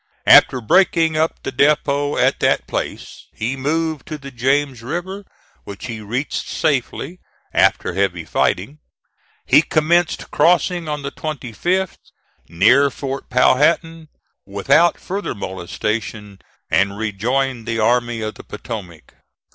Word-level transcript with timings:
After 0.25 0.61
breaking 0.61 1.15
up 1.15 1.43
the 1.43 1.51
depot 1.51 2.17
at 2.17 2.39
that 2.39 2.65
place, 2.65 3.25
he 3.35 3.55
moved 3.55 4.07
to 4.07 4.17
the 4.17 4.31
James 4.31 4.81
River, 4.81 5.23
which 5.63 5.85
he 5.85 6.01
reached 6.01 6.47
safely 6.47 7.19
after 7.53 7.93
heavy 7.93 8.25
fighting. 8.25 8.79
He 9.45 9.61
commenced 9.61 10.31
crossing 10.31 10.89
on 10.89 11.03
the 11.03 11.11
25th, 11.11 11.99
near 12.49 12.89
Fort 12.89 13.29
Powhatan, 13.29 14.07
without 14.47 14.99
further 14.99 15.35
molestation, 15.35 16.39
and 16.71 16.97
rejoined 16.97 17.67
the 17.67 17.77
Army 17.77 18.21
of 18.21 18.33
the 18.33 18.43
Potomac. 18.43 19.13